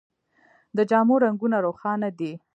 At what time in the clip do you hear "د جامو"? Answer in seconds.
0.77-1.15